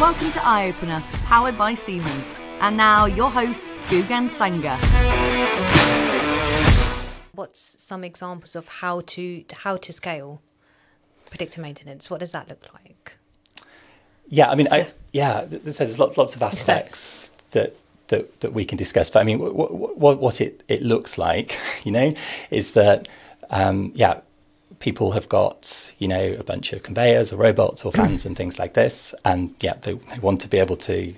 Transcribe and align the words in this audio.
Welcome 0.00 0.30
to 0.30 0.46
Eye 0.46 0.68
Opener, 0.68 1.02
powered 1.24 1.58
by 1.58 1.74
Siemens. 1.74 2.36
And 2.60 2.76
now, 2.76 3.06
your 3.06 3.28
host, 3.28 3.72
Gugan 3.88 4.30
Sanger. 4.30 4.76
What's 7.32 7.82
some 7.82 8.04
examples 8.04 8.54
of 8.54 8.68
how 8.68 9.00
to 9.00 9.44
how 9.52 9.76
to 9.76 9.92
scale 9.92 10.40
predictive 11.28 11.62
maintenance? 11.62 12.08
What 12.08 12.20
does 12.20 12.30
that 12.30 12.48
look 12.48 12.68
like? 12.72 13.16
Yeah, 14.28 14.48
I 14.48 14.54
mean, 14.54 14.68
I, 14.70 14.86
yeah, 15.12 15.40
so 15.48 15.56
there's 15.56 15.98
lots 15.98 16.16
lots 16.16 16.36
of 16.36 16.44
aspects 16.44 17.32
that 17.50 17.74
that 18.06 18.38
that 18.38 18.52
we 18.52 18.64
can 18.64 18.78
discuss. 18.78 19.10
But 19.10 19.18
I 19.18 19.24
mean, 19.24 19.40
what 19.40 19.98
what, 19.98 20.20
what 20.20 20.40
it 20.40 20.62
it 20.68 20.80
looks 20.80 21.18
like, 21.18 21.58
you 21.82 21.90
know, 21.90 22.14
is 22.52 22.70
that 22.72 23.08
um, 23.50 23.90
yeah, 23.96 24.20
people 24.80 25.12
have 25.12 25.28
got 25.28 25.92
you 25.98 26.08
know 26.08 26.36
a 26.38 26.44
bunch 26.44 26.72
of 26.72 26.82
conveyors 26.82 27.32
or 27.32 27.36
robots 27.36 27.84
or 27.84 27.92
fans 27.92 28.24
and 28.26 28.36
things 28.36 28.58
like 28.58 28.74
this, 28.74 29.14
and 29.24 29.54
yeah, 29.60 29.74
they, 29.82 29.94
they 29.94 30.18
want 30.18 30.40
to 30.42 30.48
be 30.48 30.58
able 30.58 30.76
to 30.76 31.14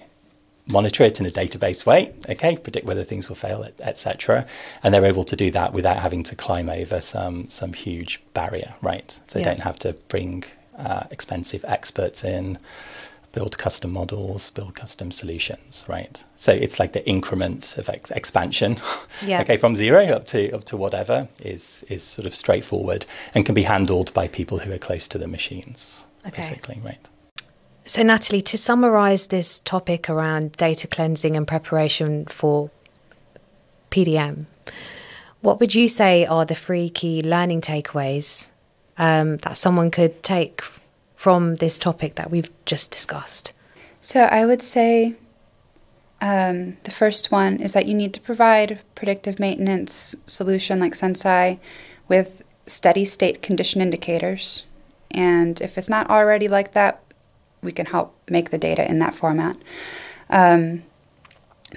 monitor 0.67 1.05
it 1.05 1.19
in 1.21 1.27
a 1.27 1.31
database 1.31 1.85
way, 1.85 2.13
okay, 2.29 2.57
predict 2.57 2.87
whether 2.87 3.05
things 3.05 3.29
will 3.29 3.37
fail, 3.37 3.67
etc. 3.81 4.47
And 4.83 4.95
they're 4.95 5.05
able 5.05 5.25
to 5.25 5.37
do 5.37 5.51
that 5.51 5.73
without 5.73 5.99
having 5.99 6.23
to 6.25 6.37
climb 6.37 6.71
over 6.71 7.01
some 7.01 7.49
some 7.49 7.73
huge 7.73 8.23
barrier, 8.35 8.75
right? 8.83 9.11
So 9.27 9.39
they 9.39 9.41
yeah. 9.41 9.53
don't 9.53 9.63
have 9.63 9.79
to 9.81 9.95
bring 10.09 10.45
uh, 10.79 11.05
expensive 11.11 11.65
experts 11.67 12.25
in, 12.25 12.59
build 13.33 13.59
custom 13.59 13.93
models, 13.93 14.51
build 14.51 14.75
custom 14.75 15.13
solutions, 15.13 15.85
right? 15.89 16.25
So 16.37 16.53
it's 16.53 16.81
like 16.81 16.93
the 16.93 17.07
increment 17.09 17.79
of 17.79 17.89
ex- 17.89 18.11
expansion, 18.11 18.77
yeah. 19.25 19.41
okay, 19.43 19.57
from 19.57 19.77
zero 19.77 20.07
up 20.07 20.27
to 20.27 20.51
up 20.53 20.65
to 20.65 20.77
whatever 20.77 21.29
is 21.43 21.85
is 21.89 22.03
sort 22.03 22.27
of 22.27 22.35
straightforward 22.35 23.07
and 23.35 23.47
can 23.47 23.55
be 23.55 23.63
handled 23.63 24.13
by 24.15 24.29
people 24.29 24.59
who 24.61 24.73
are 24.73 24.79
close 24.79 25.07
to 25.09 25.19
the 25.19 25.29
machines, 25.29 26.05
okay. 26.27 26.43
basically, 26.43 26.81
right? 26.85 27.09
So, 27.85 28.03
Natalie, 28.03 28.43
to 28.43 28.59
summarize 28.59 29.29
this 29.29 29.59
topic 29.59 30.09
around 30.09 30.53
data 30.53 30.87
cleansing 30.87 31.37
and 31.37 31.47
preparation 31.47 32.27
for 32.27 32.71
PDM, 33.91 34.45
what 35.41 35.59
would 35.59 35.75
you 35.75 35.89
say 35.89 36.27
are 36.27 36.45
the 36.45 36.55
three 36.55 36.91
key 36.91 37.23
learning 37.23 37.63
takeaways 37.63 38.51
um, 38.99 39.39
that 39.39 39.57
someone 39.57 39.91
could 39.91 40.23
take 40.23 40.63
from 41.21 41.57
this 41.57 41.79
topic 41.79 42.15
that 42.15 42.31
we've 42.31 42.51
just 42.65 42.91
discussed? 42.91 43.53
So, 44.01 44.23
I 44.23 44.47
would 44.47 44.63
say 44.63 45.17
um, 46.23 46.79
the 46.85 46.91
first 46.91 47.31
one 47.31 47.61
is 47.61 47.75
that 47.75 47.85
you 47.85 47.93
need 47.93 48.15
to 48.15 48.21
provide 48.23 48.81
predictive 48.95 49.39
maintenance 49.39 50.17
solution 50.25 50.81
like 50.81 50.95
Senseye 50.95 51.59
with 52.09 52.43
steady 52.65 53.05
state 53.05 53.43
condition 53.43 53.83
indicators. 53.83 54.65
And 55.11 55.61
if 55.61 55.77
it's 55.77 55.91
not 55.91 56.09
already 56.09 56.49
like 56.49 56.73
that, 56.73 57.03
we 57.61 57.73
can 57.73 57.85
help 57.85 58.17
make 58.31 58.49
the 58.49 58.57
data 58.57 58.89
in 58.89 58.99
that 59.01 59.15
format. 59.15 59.57
Um, 60.31 60.85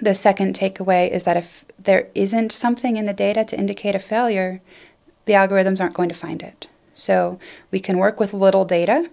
the 0.01 0.15
second 0.15 0.55
takeaway 0.55 1.11
is 1.11 1.25
that 1.25 1.35
if 1.35 1.65
there 1.77 2.07
isn't 2.15 2.53
something 2.53 2.95
in 2.95 3.07
the 3.07 3.13
data 3.13 3.43
to 3.43 3.59
indicate 3.59 3.93
a 3.93 3.99
failure, 3.99 4.61
the 5.25 5.33
algorithms 5.33 5.81
aren't 5.81 5.95
going 5.95 6.07
to 6.07 6.15
find 6.15 6.41
it. 6.41 6.67
So 6.93 7.39
we 7.71 7.81
can 7.81 7.97
work 7.97 8.21
with 8.21 8.33
little 8.33 8.63
data, 8.63 9.09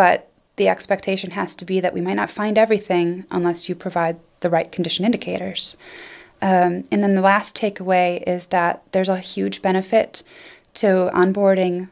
but 0.00 0.30
the 0.56 0.66
expectation 0.66 1.32
has 1.32 1.54
to 1.54 1.66
be 1.66 1.78
that 1.78 1.92
we 1.92 2.00
might 2.00 2.14
not 2.14 2.30
find 2.30 2.56
everything 2.56 3.26
unless 3.30 3.68
you 3.68 3.74
provide 3.74 4.18
the 4.40 4.48
right 4.48 4.72
condition 4.72 5.04
indicators. 5.04 5.76
Um, 6.40 6.84
and 6.90 7.02
then 7.02 7.14
the 7.14 7.20
last 7.20 7.54
takeaway 7.54 8.22
is 8.26 8.46
that 8.46 8.82
there's 8.92 9.10
a 9.10 9.18
huge 9.18 9.60
benefit 9.60 10.22
to 10.72 11.10
onboarding 11.12 11.90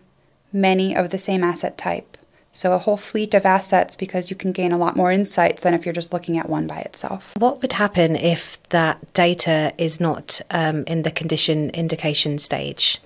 many 0.54 0.96
of 0.96 1.10
the 1.10 1.18
same 1.18 1.44
asset 1.44 1.76
type. 1.76 2.16
So, 2.50 2.72
a 2.72 2.78
whole 2.78 2.96
fleet 2.96 3.34
of 3.34 3.44
assets 3.44 3.94
because 3.94 4.30
you 4.30 4.36
can 4.36 4.52
gain 4.52 4.72
a 4.72 4.78
lot 4.78 4.96
more 4.96 5.12
insights 5.12 5.60
than 5.60 5.74
if 5.74 5.84
you're 5.84 5.92
just 5.92 6.14
looking 6.14 6.38
at 6.38 6.48
one 6.48 6.66
by 6.66 6.78
itself. 6.78 7.34
What 7.36 7.60
would 7.60 7.74
happen 7.74 8.16
if 8.16 8.58
that 8.70 9.12
data 9.12 9.74
is 9.76 10.00
not 10.00 10.40
um, 10.50 10.84
in 10.86 11.02
the 11.02 11.10
condition 11.10 11.68
indication 11.70 12.38
stage? 12.38 13.02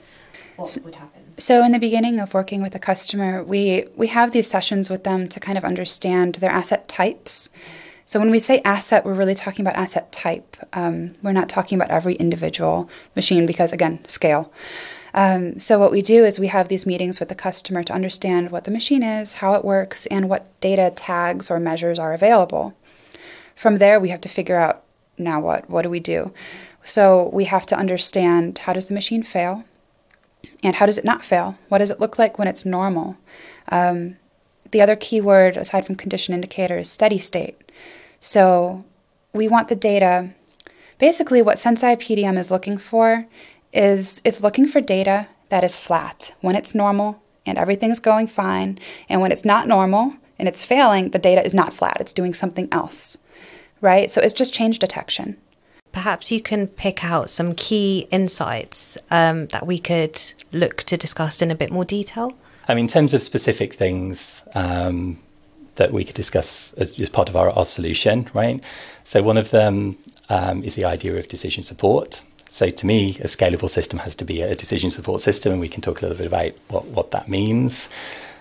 What 0.63 0.85
would 0.85 0.95
happen? 0.97 1.23
So, 1.39 1.65
in 1.65 1.73
the 1.73 1.79
beginning 1.79 2.21
of 2.21 2.35
working 2.35 2.63
with 2.63 2.75
a 2.75 2.79
customer, 2.79 3.43
we, 3.43 3.87
we 3.97 4.09
have 4.09 4.33
these 4.33 4.47
sessions 4.47 4.91
with 4.91 5.05
them 5.05 5.29
to 5.29 5.41
kind 5.41 5.59
of 5.59 5.65
understand 5.65 6.37
their 6.37 6.51
asset 6.51 6.89
types. 6.89 7.49
So, 8.05 8.21
when 8.21 8.31
we 8.31 8.39
say 8.39 8.61
asset, 8.65 9.05
we're 9.05 9.15
really 9.15 9.35
talking 9.35 9.65
about 9.65 9.77
asset 9.77 10.13
type. 10.13 10.57
Um, 10.73 11.15
we're 11.23 11.33
not 11.33 11.49
talking 11.49 11.79
about 11.79 11.91
every 11.91 12.15
individual 12.15 12.89
machine 13.17 13.47
because, 13.47 13.73
again, 13.73 14.07
scale. 14.07 14.53
Um, 15.15 15.59
so, 15.59 15.79
what 15.79 15.91
we 15.91 16.03
do 16.03 16.25
is 16.25 16.39
we 16.39 16.49
have 16.49 16.69
these 16.69 16.87
meetings 16.87 17.19
with 17.19 17.29
the 17.29 17.35
customer 17.35 17.83
to 17.85 17.93
understand 17.93 18.51
what 18.51 18.65
the 18.65 18.71
machine 18.71 19.03
is, 19.03 19.35
how 19.35 19.55
it 19.55 19.65
works, 19.65 20.07
and 20.07 20.29
what 20.29 20.49
data 20.61 20.93
tags 20.95 21.51
or 21.51 21.59
measures 21.59 21.99
are 21.99 22.13
available. 22.13 22.75
From 23.55 23.79
there, 23.79 23.99
we 23.99 24.11
have 24.11 24.21
to 24.23 24.29
figure 24.29 24.57
out 24.57 24.83
now 25.19 25.41
what? 25.41 25.69
What 25.71 25.83
do 25.83 25.91
we 25.91 26.01
do? 26.01 26.33
So, 26.85 27.31
we 27.33 27.45
have 27.45 27.67
to 27.67 27.77
understand 27.77 28.59
how 28.59 28.73
does 28.75 28.87
the 28.87 28.95
machine 28.95 29.23
fail? 29.23 29.65
And 30.63 30.77
how 30.77 30.87
does 30.87 30.99
it 30.99 31.05
not 31.05 31.25
fail? 31.25 31.59
What 31.69 31.79
does 31.79 31.91
it 31.91 32.01
look 32.01 32.19
like 32.19 32.39
when 32.39 32.49
it's 32.49 32.65
normal? 32.65 33.17
Um, 33.69 34.17
the 34.71 34.81
other 34.81 34.97
key 34.97 35.21
word, 35.21 35.57
aside 35.57 35.87
from 35.87 35.97
condition 35.97 36.35
indicator, 36.35 36.79
is 36.79 36.91
steady 36.91 37.19
state. 37.19 37.61
So, 38.21 38.85
we 39.33 39.49
want 39.49 39.69
the 39.69 39.77
data. 39.77 40.31
Basically, 40.99 41.43
what 41.43 41.57
Senseye 41.57 41.97
PDM 41.97 42.39
is 42.39 42.51
looking 42.51 42.79
for 42.79 43.27
is 43.73 44.21
it's 44.25 44.43
looking 44.43 44.67
for 44.67 44.81
data 44.81 45.29
that 45.49 45.65
is 45.65 45.77
flat 45.77 46.35
when 46.41 46.55
it's 46.55 46.75
normal 46.75 47.23
and 47.45 47.59
everything's 47.59 47.99
going 47.99 48.27
fine, 48.27 48.79
and 49.09 49.21
when 49.21 49.33
it's 49.33 49.45
not 49.45 49.67
normal 49.67 50.15
and 50.39 50.49
it's 50.49 50.63
failing, 50.63 51.11
the 51.11 51.19
data 51.19 51.45
is 51.45 51.53
not 51.53 51.73
flat, 51.73 51.97
it's 52.01 52.13
doing 52.13 52.35
something 52.35 52.69
else, 52.71 53.19
right? 53.81 54.11
So 54.11 54.21
it's 54.21 54.33
just 54.33 54.55
change 54.55 54.79
detection. 54.79 55.37
Perhaps 55.93 56.31
you 56.31 56.41
can 56.41 56.67
pick 56.67 57.05
out 57.05 57.31
some 57.31 57.55
key 57.55 58.09
insights 58.11 58.99
um, 59.11 59.47
that 59.49 59.67
we 59.67 59.79
could 59.79 60.21
look 60.53 60.83
to 60.85 60.97
discuss 60.97 61.43
in 61.43 61.51
a 61.51 61.55
bit 61.55 61.71
more 61.71 61.85
detail. 61.85 62.33
I 62.69 62.75
mean, 62.75 62.85
in 62.85 62.89
terms 62.89 63.13
of 63.13 63.23
specific 63.23 63.75
things 63.75 64.43
um, 64.55 65.19
that 65.75 65.93
we 65.93 66.05
could 66.05 66.15
discuss 66.15 66.73
as, 66.75 66.99
as 66.99 67.09
part 67.09 67.29
of 67.29 67.37
our, 67.37 67.51
our, 67.51 67.65
solution, 67.65 68.31
right? 68.33 68.63
So, 69.05 69.23
one 69.23 69.37
of 69.37 69.51
them 69.51 69.99
um, 70.29 70.63
is 70.63 70.75
the 70.75 70.85
idea 70.85 71.17
of 71.17 71.29
decision 71.29 71.63
support. 71.63 72.23
So 72.53 72.69
to 72.69 72.87
me, 72.87 73.17
a 73.21 73.29
scalable 73.29 73.71
system 73.71 73.99
has 74.01 74.15
to 74.17 74.27
be 74.27 74.43
a 74.43 74.55
decision 74.55 74.91
support 74.91 75.23
system, 75.23 75.53
and 75.53 75.61
we 75.61 75.71
can 75.71 75.81
talk 75.81 76.03
a 76.03 76.07
little 76.07 76.19
bit 76.19 76.27
about 76.27 76.53
what, 76.69 76.85
what 76.89 77.11
that 77.13 77.27
means. 77.27 77.89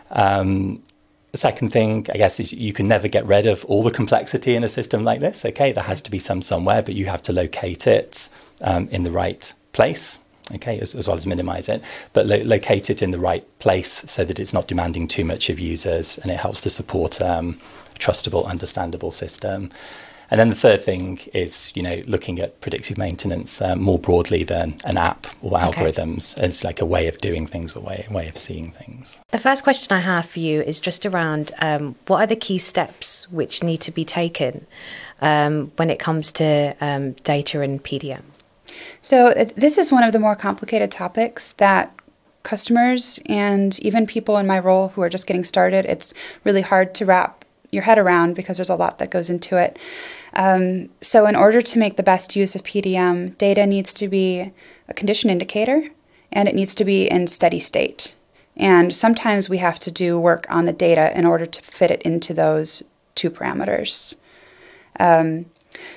Um, 0.09 0.84
the 1.31 1.37
second 1.37 1.69
thing, 1.69 2.07
I 2.13 2.17
guess, 2.17 2.39
is 2.39 2.51
you 2.51 2.73
can 2.73 2.87
never 2.87 3.07
get 3.07 3.25
rid 3.25 3.45
of 3.45 3.63
all 3.65 3.83
the 3.83 3.91
complexity 3.91 4.55
in 4.55 4.63
a 4.63 4.69
system 4.69 5.03
like 5.03 5.21
this. 5.21 5.45
Okay, 5.45 5.71
there 5.71 5.83
has 5.83 6.01
to 6.01 6.11
be 6.11 6.19
some 6.19 6.41
somewhere, 6.41 6.81
but 6.81 6.93
you 6.93 7.05
have 7.05 7.21
to 7.23 7.33
locate 7.33 7.87
it 7.87 8.29
um, 8.61 8.89
in 8.89 9.03
the 9.03 9.11
right 9.11 9.53
place. 9.71 10.19
Okay, 10.53 10.77
as, 10.79 10.93
as 10.93 11.07
well 11.07 11.15
as 11.15 11.25
minimize 11.25 11.69
it, 11.69 11.81
but 12.11 12.25
lo- 12.25 12.43
locate 12.43 12.89
it 12.89 13.01
in 13.01 13.11
the 13.11 13.19
right 13.19 13.45
place 13.59 14.03
so 14.11 14.25
that 14.25 14.37
it's 14.37 14.51
not 14.51 14.67
demanding 14.67 15.07
too 15.07 15.23
much 15.23 15.49
of 15.49 15.59
users, 15.59 16.17
and 16.17 16.29
it 16.29 16.39
helps 16.39 16.61
to 16.61 16.69
support 16.69 17.21
um, 17.21 17.57
a 17.95 17.99
trustable, 17.99 18.45
understandable 18.45 19.11
system. 19.11 19.71
And 20.31 20.39
then 20.39 20.49
the 20.49 20.55
third 20.55 20.81
thing 20.81 21.19
is, 21.33 21.73
you 21.75 21.83
know, 21.83 22.01
looking 22.07 22.39
at 22.39 22.61
predictive 22.61 22.97
maintenance 22.97 23.61
uh, 23.61 23.75
more 23.75 23.99
broadly 23.99 24.45
than 24.45 24.79
an 24.85 24.97
app 24.97 25.27
or 25.41 25.59
algorithms 25.59 26.37
okay. 26.37 26.47
as 26.47 26.63
like 26.63 26.79
a 26.79 26.85
way 26.85 27.09
of 27.09 27.19
doing 27.19 27.45
things, 27.45 27.75
a 27.75 27.81
way, 27.81 28.07
way 28.09 28.29
of 28.29 28.37
seeing 28.37 28.71
things. 28.71 29.19
The 29.31 29.39
first 29.39 29.63
question 29.63 29.95
I 29.95 29.99
have 29.99 30.25
for 30.25 30.39
you 30.39 30.61
is 30.61 30.79
just 30.79 31.05
around 31.05 31.51
um, 31.59 31.95
what 32.07 32.21
are 32.21 32.27
the 32.27 32.37
key 32.37 32.59
steps 32.59 33.29
which 33.29 33.61
need 33.61 33.81
to 33.81 33.91
be 33.91 34.05
taken 34.05 34.65
um, 35.19 35.73
when 35.75 35.89
it 35.89 35.99
comes 35.99 36.31
to 36.33 36.75
um, 36.79 37.11
data 37.23 37.59
and 37.59 37.83
PDM? 37.83 38.23
So, 39.01 39.27
uh, 39.27 39.49
this 39.57 39.77
is 39.77 39.91
one 39.91 40.03
of 40.03 40.13
the 40.13 40.19
more 40.19 40.35
complicated 40.35 40.91
topics 40.91 41.51
that 41.53 41.93
customers 42.43 43.19
and 43.25 43.77
even 43.79 44.07
people 44.07 44.37
in 44.37 44.47
my 44.47 44.59
role 44.59 44.89
who 44.89 45.01
are 45.01 45.09
just 45.09 45.27
getting 45.27 45.43
started, 45.43 45.85
it's 45.85 46.13
really 46.43 46.61
hard 46.61 46.95
to 46.95 47.05
wrap 47.05 47.45
your 47.71 47.83
head 47.83 47.97
around 47.97 48.35
because 48.35 48.57
there's 48.57 48.69
a 48.69 48.75
lot 48.75 48.99
that 48.99 49.11
goes 49.11 49.29
into 49.29 49.57
it. 49.57 49.79
Um, 50.34 50.90
so, 50.99 51.25
in 51.25 51.35
order 51.35 51.61
to 51.61 51.79
make 51.79 51.97
the 51.97 52.03
best 52.03 52.35
use 52.35 52.55
of 52.55 52.63
PDM, 52.63 53.37
data 53.37 53.66
needs 53.66 53.93
to 53.96 54.07
be 54.07 54.51
a 54.87 54.93
condition 54.93 55.29
indicator 55.29 55.90
and 56.31 56.47
it 56.47 56.55
needs 56.55 56.75
to 56.75 56.85
be 56.85 57.09
in 57.09 57.28
steady 57.28 57.59
state. 57.59 58.16
And 58.55 58.93
sometimes 58.93 59.49
we 59.49 59.57
have 59.57 59.79
to 59.79 59.91
do 59.91 60.19
work 60.19 60.46
on 60.49 60.66
the 60.66 60.73
data 60.73 61.17
in 61.17 61.25
order 61.25 61.46
to 61.46 61.61
fit 61.61 61.91
it 61.91 62.01
into 62.03 62.34
those 62.34 62.84
two 63.16 63.29
parameters. 63.29 64.16
Um, 64.99 65.46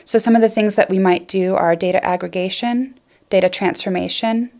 so, 0.04 0.18
some 0.18 0.36
of 0.36 0.42
the 0.42 0.48
things 0.48 0.76
that 0.76 0.90
we 0.90 0.98
might 0.98 1.28
do 1.28 1.54
are 1.54 1.76
data 1.76 2.04
aggregation, 2.04 2.98
data 3.30 3.48
transformation, 3.48 4.50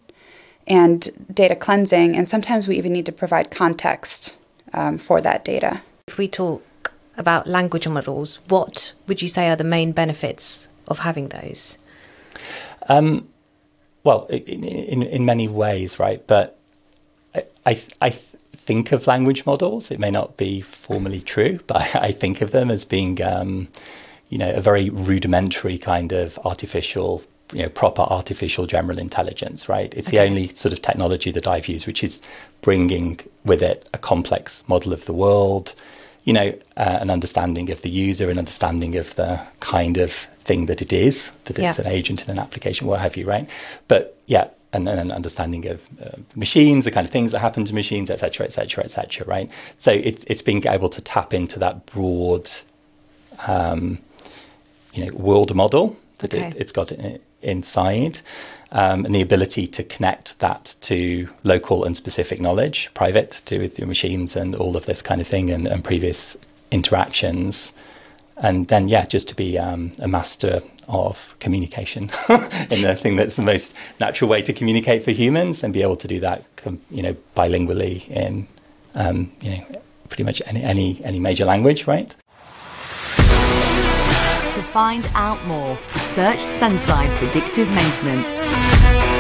and 0.67 1.09
data 1.33 1.55
cleansing. 1.55 2.17
And 2.17 2.27
sometimes 2.27 2.67
we 2.67 2.77
even 2.77 2.93
need 2.93 3.07
to 3.07 3.13
provide 3.13 3.51
context 3.51 4.37
um, 4.73 4.99
for 4.99 5.21
that 5.21 5.45
data. 5.45 5.83
If 6.09 6.19
we 6.19 6.29
talk 6.29 6.65
about 7.17 7.47
language 7.47 7.87
models, 7.89 8.41
what 8.49 8.93
would 9.07 9.23
you 9.23 9.29
say 9.29 9.49
are 9.49 9.57
the 9.57 9.65
main 9.65 9.93
benefits 9.93 10.69
of 10.89 11.01
having 11.01 11.29
those? 11.29 11.79
Um, 12.89 13.29
well, 14.03 14.27
in, 14.27 14.65
in, 14.65 15.03
in 15.03 15.25
many 15.25 15.49
ways, 15.49 15.99
right? 15.99 16.25
But 16.27 16.59
I, 17.35 17.45
I, 17.67 17.83
I 18.01 18.11
think 18.65 18.93
of 18.93 19.07
language 19.07 19.47
models. 19.47 19.91
It 19.91 19.99
may 19.99 20.11
not 20.11 20.37
be 20.37 20.61
formally 20.61 21.21
true, 21.21 21.61
but 21.67 21.95
I 21.97 22.13
think 22.13 22.41
of 22.41 22.51
them 22.51 22.71
as 22.71 22.85
being, 22.85 23.23
um, 23.23 23.69
you 24.29 24.39
know, 24.39 24.51
a 24.51 24.61
very 24.61 24.91
rudimentary 24.91 25.79
kind 25.79 26.13
of 26.13 26.39
artificial, 26.45 27.23
you 27.53 27.63
know, 27.63 27.69
proper 27.69 28.03
artificial 28.03 28.67
general 28.67 28.99
intelligence. 28.99 29.69
Right? 29.69 29.93
It's 29.95 30.09
okay. 30.09 30.19
the 30.19 30.25
only 30.25 30.49
sort 30.55 30.73
of 30.73 30.83
technology 30.83 31.31
that 31.31 31.47
I've 31.47 31.69
used, 31.69 31.87
which 31.87 32.03
is 32.03 32.21
bringing 32.61 33.21
with 33.45 33.63
it 33.63 33.89
a 33.95 33.99
complex 33.99 34.67
model 34.69 34.93
of 34.93 35.05
the 35.05 35.13
world. 35.13 35.75
You 36.25 36.33
know, 36.33 36.49
uh, 36.77 36.99
an 37.01 37.11
understanding 37.11 37.71
of 37.71 37.83
the 37.83 37.91
user, 37.91 38.31
an 38.31 38.39
understanding 38.39 38.97
of 38.97 39.15
the 39.15 39.41
kind 39.61 39.99
of 39.99 40.13
thing 40.45 40.67
that 40.67 40.81
it 40.83 40.93
is, 40.93 41.33
that 41.45 41.59
it's 41.59 41.79
yeah. 41.79 41.85
an 41.85 41.91
agent 41.91 42.25
in 42.25 42.31
an 42.31 42.39
application, 42.39 42.87
what 42.87 43.01
have 43.01 43.17
you, 43.17 43.27
right? 43.27 43.49
But 43.89 44.19
yeah, 44.27 44.49
and 44.75 44.87
then 44.87 44.99
an 44.99 45.13
understanding 45.13 45.67
of 45.67 45.87
uh, 46.03 46.17
machines, 46.35 46.85
the 46.85 46.91
kind 46.91 47.07
of 47.07 47.13
things 47.13 47.31
that 47.33 47.39
happen 47.39 47.65
to 47.65 47.75
machines, 47.75 48.11
et 48.11 48.19
cetera, 48.19 48.45
et 48.45 48.53
cetera, 48.53 48.85
et 48.85 48.91
cetera, 48.91 49.27
right? 49.27 49.51
So 49.77 49.93
it's 49.93 50.25
it's 50.25 50.43
being 50.43 50.67
able 50.67 50.89
to 50.89 51.01
tap 51.01 51.33
into 51.33 51.59
that 51.61 51.87
broad, 51.87 52.51
um, 53.47 53.99
you 54.93 55.07
know, 55.07 55.13
world 55.15 55.55
model 55.55 55.97
that 56.19 56.35
okay. 56.35 56.49
it, 56.49 56.59
has 56.59 56.73
got 56.73 56.91
inside, 57.45 58.21
um, 58.73 59.05
and 59.05 59.15
the 59.15 59.21
ability 59.21 59.67
to 59.69 59.85
connect 59.85 60.39
that 60.41 60.75
to 60.83 61.29
local 61.45 61.85
and 61.85 61.97
specific 61.97 62.41
knowledge, 62.41 62.91
private, 62.95 63.43
to 63.47 63.59
with 63.59 63.79
your 63.79 63.89
machines 63.89 64.35
and 64.37 64.55
all 64.55 64.77
of 64.77 64.87
this 64.87 65.03
kind 65.03 65.21
of 65.21 65.27
thing, 65.27 65.51
and, 65.51 65.67
and 65.67 65.85
previous 65.85 66.37
interactions 66.71 67.73
and 68.37 68.69
then 68.69 68.89
yeah, 68.89 69.05
just 69.05 69.29
to 69.29 69.37
be 69.37 69.59
um, 69.59 69.93
a 70.01 70.09
master 70.09 70.61
of 70.89 71.35
communication 71.39 72.03
in 72.29 72.83
the 72.83 72.99
thing 73.01 73.17
that's 73.17 73.37
the 73.37 73.43
most 73.43 73.75
natural 74.01 74.29
way 74.29 74.43
to 74.43 74.53
communicate 74.53 75.05
for 75.05 75.13
humans, 75.13 75.63
and 75.63 75.73
be 75.73 75.83
able 75.83 75.97
to 75.97 76.09
do 76.09 76.21
that, 76.21 76.45
you 76.91 77.03
know, 77.03 77.17
bilingually 77.37 78.09
in 78.09 78.47
um, 78.95 79.31
you 79.41 79.51
know 79.51 79.83
pretty 80.09 80.25
much 80.25 80.43
any 80.47 80.63
any 80.63 81.05
any 81.05 81.21
major 81.21 81.45
language, 81.45 81.87
right? 81.87 82.15
To 83.19 84.63
find 84.63 85.09
out 85.15 85.45
more, 85.47 85.79
search 86.15 86.39
Senseye 86.39 87.09
Predictive 87.19 87.69
Maintenance. 87.75 89.14